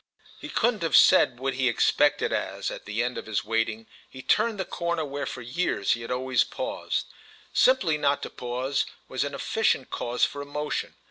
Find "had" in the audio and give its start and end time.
6.01-6.09